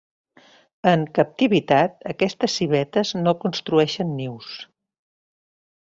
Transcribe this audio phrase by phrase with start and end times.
[0.91, 4.53] En captivitat, aquestes civetes no construeixen nius.